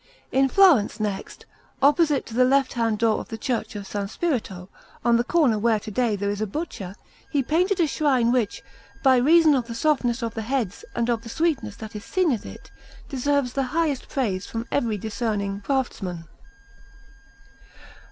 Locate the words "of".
3.19-3.29, 3.75-3.83, 9.53-9.67, 10.23-10.33, 11.07-11.21